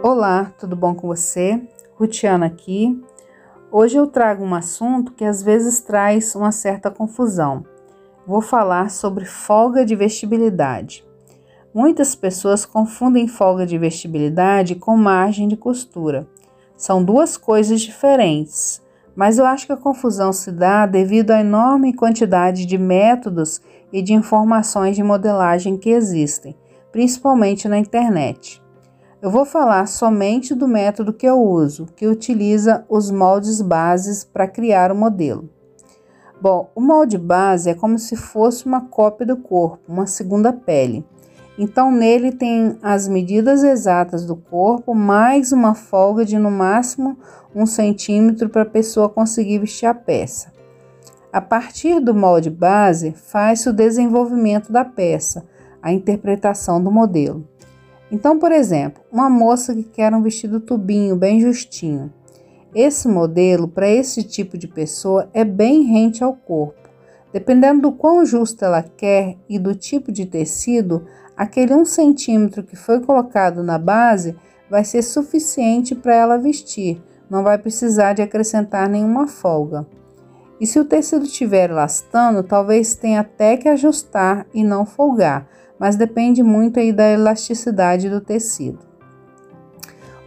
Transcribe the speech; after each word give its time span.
Olá, 0.00 0.52
tudo 0.56 0.76
bom 0.76 0.94
com 0.94 1.08
você? 1.08 1.60
Rutiana 1.96 2.46
aqui. 2.46 3.02
Hoje 3.68 3.96
eu 3.96 4.06
trago 4.06 4.44
um 4.44 4.54
assunto 4.54 5.12
que 5.12 5.24
às 5.24 5.42
vezes 5.42 5.80
traz 5.80 6.36
uma 6.36 6.52
certa 6.52 6.88
confusão. 6.88 7.64
Vou 8.24 8.40
falar 8.40 8.92
sobre 8.92 9.24
folga 9.24 9.84
de 9.84 9.96
vestibilidade. 9.96 11.04
Muitas 11.74 12.14
pessoas 12.14 12.64
confundem 12.64 13.26
folga 13.26 13.66
de 13.66 13.76
vestibilidade 13.76 14.76
com 14.76 14.96
margem 14.96 15.48
de 15.48 15.56
costura. 15.56 16.28
São 16.76 17.02
duas 17.02 17.36
coisas 17.36 17.80
diferentes, 17.80 18.80
mas 19.16 19.36
eu 19.36 19.46
acho 19.46 19.66
que 19.66 19.72
a 19.72 19.76
confusão 19.76 20.32
se 20.32 20.52
dá 20.52 20.86
devido 20.86 21.32
à 21.32 21.40
enorme 21.40 21.92
quantidade 21.92 22.66
de 22.66 22.78
métodos 22.78 23.60
e 23.92 24.00
de 24.00 24.14
informações 24.14 24.94
de 24.94 25.02
modelagem 25.02 25.76
que 25.76 25.90
existem, 25.90 26.56
principalmente 26.92 27.66
na 27.66 27.80
internet. 27.80 28.62
Eu 29.20 29.32
vou 29.32 29.44
falar 29.44 29.86
somente 29.86 30.54
do 30.54 30.68
método 30.68 31.12
que 31.12 31.26
eu 31.26 31.42
uso, 31.42 31.86
que 31.96 32.06
utiliza 32.06 32.84
os 32.88 33.10
moldes 33.10 33.60
bases 33.60 34.22
para 34.22 34.46
criar 34.46 34.92
o 34.92 34.94
modelo. 34.94 35.50
Bom, 36.40 36.70
o 36.72 36.80
molde 36.80 37.18
base 37.18 37.68
é 37.68 37.74
como 37.74 37.98
se 37.98 38.14
fosse 38.14 38.64
uma 38.64 38.82
cópia 38.82 39.26
do 39.26 39.36
corpo, 39.36 39.80
uma 39.88 40.06
segunda 40.06 40.52
pele. 40.52 41.04
Então, 41.58 41.90
nele 41.90 42.30
tem 42.30 42.78
as 42.80 43.08
medidas 43.08 43.64
exatas 43.64 44.24
do 44.24 44.36
corpo, 44.36 44.94
mais 44.94 45.50
uma 45.50 45.74
folga 45.74 46.24
de 46.24 46.38
no 46.38 46.52
máximo 46.52 47.18
um 47.52 47.66
centímetro 47.66 48.48
para 48.48 48.62
a 48.62 48.66
pessoa 48.66 49.08
conseguir 49.08 49.58
vestir 49.58 49.86
a 49.86 49.94
peça. 49.94 50.52
A 51.32 51.40
partir 51.40 51.98
do 51.98 52.14
molde 52.14 52.50
base, 52.50 53.10
faz-se 53.10 53.68
o 53.68 53.72
desenvolvimento 53.72 54.70
da 54.70 54.84
peça, 54.84 55.44
a 55.82 55.92
interpretação 55.92 56.80
do 56.80 56.92
modelo. 56.92 57.44
Então, 58.10 58.38
por 58.38 58.52
exemplo, 58.52 59.02
uma 59.12 59.28
moça 59.28 59.74
que 59.74 59.82
quer 59.82 60.14
um 60.14 60.22
vestido 60.22 60.60
tubinho 60.60 61.14
bem 61.14 61.40
justinho. 61.40 62.12
Esse 62.74 63.08
modelo, 63.08 63.68
para 63.68 63.88
esse 63.88 64.22
tipo 64.22 64.56
de 64.56 64.66
pessoa, 64.66 65.28
é 65.34 65.44
bem 65.44 65.82
rente 65.82 66.24
ao 66.24 66.34
corpo. 66.34 66.88
Dependendo 67.32 67.82
do 67.82 67.92
quão 67.92 68.24
justo 68.24 68.64
ela 68.64 68.82
quer 68.82 69.36
e 69.48 69.58
do 69.58 69.74
tipo 69.74 70.10
de 70.10 70.24
tecido, 70.24 71.04
aquele 71.36 71.74
um 71.74 71.84
centímetro 71.84 72.62
que 72.62 72.76
foi 72.76 73.00
colocado 73.00 73.62
na 73.62 73.78
base 73.78 74.34
vai 74.70 74.84
ser 74.84 75.02
suficiente 75.02 75.94
para 75.94 76.14
ela 76.14 76.38
vestir, 76.38 77.02
não 77.28 77.42
vai 77.42 77.58
precisar 77.58 78.14
de 78.14 78.22
acrescentar 78.22 78.88
nenhuma 78.88 79.26
folga. 79.26 79.86
E 80.60 80.66
se 80.66 80.78
o 80.80 80.84
tecido 80.84 81.24
estiver 81.24 81.70
elastando, 81.70 82.42
talvez 82.42 82.94
tenha 82.94 83.20
até 83.20 83.56
que 83.56 83.68
ajustar 83.68 84.46
e 84.52 84.64
não 84.64 84.84
folgar, 84.84 85.46
mas 85.78 85.96
depende 85.96 86.42
muito 86.42 86.80
aí 86.80 86.92
da 86.92 87.08
elasticidade 87.08 88.10
do 88.10 88.20
tecido. 88.20 88.80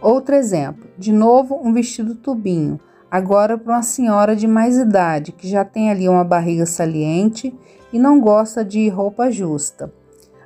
Outro 0.00 0.34
exemplo, 0.34 0.88
de 0.98 1.12
novo 1.12 1.60
um 1.62 1.72
vestido 1.72 2.14
tubinho, 2.14 2.80
agora 3.10 3.58
para 3.58 3.74
uma 3.74 3.82
senhora 3.82 4.34
de 4.34 4.48
mais 4.48 4.78
idade 4.78 5.32
que 5.32 5.46
já 5.46 5.64
tem 5.64 5.90
ali 5.90 6.08
uma 6.08 6.24
barriga 6.24 6.64
saliente 6.64 7.54
e 7.92 7.98
não 7.98 8.18
gosta 8.18 8.64
de 8.64 8.88
roupa 8.88 9.30
justa. 9.30 9.92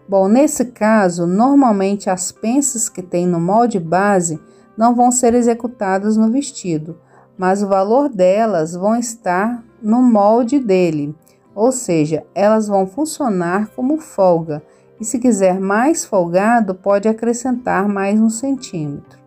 Bom, 0.08 0.28
nesse 0.28 0.66
caso, 0.66 1.26
normalmente 1.26 2.10
as 2.10 2.30
pences 2.30 2.88
que 2.88 3.02
tem 3.02 3.26
no 3.26 3.40
molde 3.40 3.78
base 3.78 4.40
não 4.76 4.94
vão 4.94 5.10
ser 5.10 5.34
executadas 5.34 6.16
no 6.16 6.30
vestido, 6.30 6.98
mas 7.36 7.62
o 7.62 7.68
valor 7.68 8.08
delas 8.08 8.74
vão 8.74 8.96
estar 8.96 9.62
no 9.82 10.02
molde 10.02 10.58
dele, 10.58 11.14
ou 11.54 11.72
seja, 11.72 12.24
elas 12.34 12.68
vão 12.68 12.86
funcionar 12.86 13.68
como 13.74 13.98
folga 13.98 14.62
e 15.00 15.04
se 15.04 15.18
quiser 15.18 15.60
mais 15.60 16.04
folgado, 16.04 16.74
pode 16.74 17.08
acrescentar 17.08 17.88
mais 17.88 18.18
um 18.18 18.30
centímetro. 18.30 19.18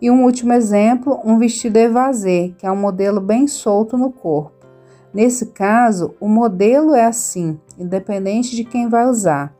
E 0.00 0.10
um 0.10 0.24
último 0.24 0.52
exemplo, 0.52 1.20
um 1.24 1.38
vestido 1.38 1.76
evasê, 1.76 2.54
que 2.58 2.66
é 2.66 2.70
um 2.70 2.76
modelo 2.76 3.20
bem 3.20 3.46
solto 3.46 3.96
no 3.96 4.10
corpo. 4.10 4.66
Nesse 5.12 5.46
caso, 5.46 6.14
o 6.20 6.28
modelo 6.28 6.94
é 6.94 7.06
assim, 7.06 7.58
independente 7.78 8.54
de 8.54 8.64
quem 8.64 8.88
vai 8.88 9.06
usar. 9.06 9.54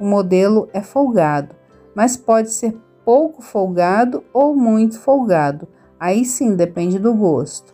O 0.00 0.04
modelo 0.04 0.68
é 0.72 0.80
folgado, 0.80 1.54
mas 1.94 2.16
pode 2.16 2.50
ser 2.50 2.74
pouco 3.04 3.42
folgado 3.42 4.24
ou 4.32 4.56
muito 4.56 4.98
folgado. 4.98 5.68
Aí 6.02 6.24
sim 6.24 6.56
depende 6.56 6.98
do 6.98 7.14
gosto. 7.14 7.72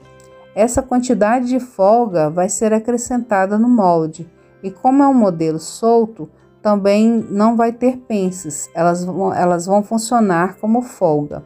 Essa 0.55 0.83
quantidade 0.83 1.49
de 1.49 1.59
folga 1.59 2.29
vai 2.29 2.51
ser 2.51 2.75
acrescentada 2.75 3.59
no 3.59 3.71
molde, 3.71 4.31
e 4.63 4.71
como 4.71 5.03
é 5.03 5.09
um 5.09 5.15
modelo 5.15 5.59
solto, 5.59 6.29
também 6.61 7.27
não 7.31 7.57
vai 7.57 7.73
ter 7.73 7.97
pences, 7.97 8.69
elas 8.75 9.03
vão, 9.03 9.33
elas 9.33 9.65
vão 9.65 9.83
funcionar 9.83 10.59
como 10.59 10.83
folga. 10.83 11.43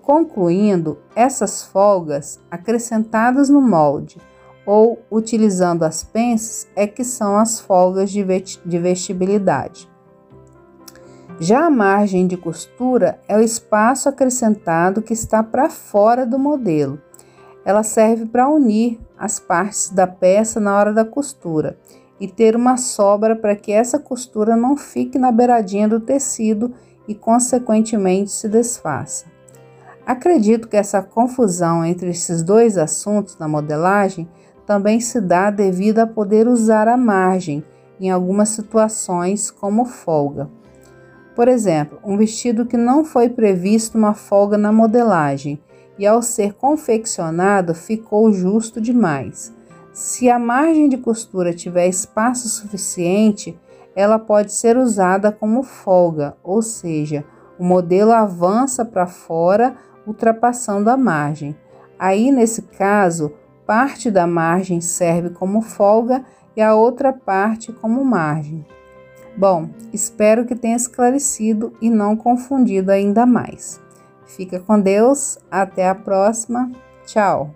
Concluindo, 0.00 0.96
essas 1.16 1.64
folgas 1.64 2.38
acrescentadas 2.48 3.48
no 3.48 3.60
molde 3.60 4.18
ou 4.64 5.00
utilizando 5.10 5.82
as 5.82 6.04
pences 6.04 6.68
é 6.76 6.86
que 6.86 7.02
são 7.02 7.36
as 7.36 7.58
folgas 7.58 8.12
de 8.12 8.22
vestibilidade. 8.78 9.90
Já 11.38 11.66
a 11.66 11.70
margem 11.70 12.26
de 12.26 12.34
costura 12.34 13.20
é 13.28 13.36
o 13.36 13.42
espaço 13.42 14.08
acrescentado 14.08 15.02
que 15.02 15.12
está 15.12 15.42
para 15.42 15.68
fora 15.68 16.24
do 16.24 16.38
modelo. 16.38 16.98
Ela 17.62 17.82
serve 17.82 18.24
para 18.24 18.48
unir 18.48 18.98
as 19.18 19.38
partes 19.38 19.90
da 19.90 20.06
peça 20.06 20.58
na 20.58 20.74
hora 20.78 20.94
da 20.94 21.04
costura 21.04 21.78
e 22.18 22.26
ter 22.26 22.56
uma 22.56 22.78
sobra 22.78 23.36
para 23.36 23.54
que 23.54 23.70
essa 23.70 23.98
costura 23.98 24.56
não 24.56 24.78
fique 24.78 25.18
na 25.18 25.30
beiradinha 25.30 25.86
do 25.86 26.00
tecido 26.00 26.72
e, 27.06 27.14
consequentemente, 27.14 28.30
se 28.30 28.48
desfaça. 28.48 29.26
Acredito 30.06 30.68
que 30.68 30.76
essa 30.76 31.02
confusão 31.02 31.84
entre 31.84 32.08
esses 32.08 32.42
dois 32.42 32.78
assuntos 32.78 33.36
na 33.38 33.46
modelagem 33.46 34.26
também 34.64 35.00
se 35.00 35.20
dá 35.20 35.50
devido 35.50 35.98
a 35.98 36.06
poder 36.06 36.48
usar 36.48 36.88
a 36.88 36.96
margem 36.96 37.62
em 38.00 38.10
algumas 38.10 38.48
situações 38.48 39.50
como 39.50 39.84
folga. 39.84 40.48
Por 41.36 41.48
exemplo, 41.48 42.00
um 42.02 42.16
vestido 42.16 42.64
que 42.64 42.78
não 42.78 43.04
foi 43.04 43.28
previsto 43.28 43.98
uma 43.98 44.14
folga 44.14 44.56
na 44.56 44.72
modelagem 44.72 45.60
e 45.98 46.06
ao 46.06 46.22
ser 46.22 46.54
confeccionado 46.54 47.74
ficou 47.74 48.32
justo 48.32 48.80
demais. 48.80 49.54
Se 49.92 50.30
a 50.30 50.38
margem 50.38 50.88
de 50.88 50.96
costura 50.96 51.52
tiver 51.52 51.88
espaço 51.88 52.48
suficiente, 52.48 53.58
ela 53.94 54.18
pode 54.18 54.50
ser 54.50 54.78
usada 54.78 55.30
como 55.30 55.62
folga, 55.62 56.34
ou 56.42 56.62
seja, 56.62 57.22
o 57.58 57.64
modelo 57.64 58.12
avança 58.12 58.82
para 58.82 59.06
fora, 59.06 59.76
ultrapassando 60.06 60.88
a 60.88 60.96
margem. 60.96 61.54
Aí, 61.98 62.30
nesse 62.30 62.62
caso, 62.62 63.32
parte 63.66 64.10
da 64.10 64.26
margem 64.26 64.80
serve 64.80 65.30
como 65.30 65.60
folga 65.60 66.24
e 66.56 66.62
a 66.62 66.74
outra 66.74 67.12
parte 67.12 67.72
como 67.72 68.02
margem. 68.02 68.64
Bom, 69.36 69.68
espero 69.92 70.46
que 70.46 70.54
tenha 70.54 70.76
esclarecido 70.76 71.72
e 71.80 71.90
não 71.90 72.16
confundido 72.16 72.90
ainda 72.90 73.26
mais. 73.26 73.80
Fica 74.26 74.58
com 74.60 74.80
Deus, 74.80 75.38
até 75.50 75.88
a 75.88 75.94
próxima. 75.94 76.70
Tchau! 77.06 77.55